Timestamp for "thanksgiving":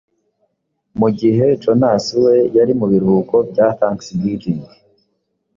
3.79-4.61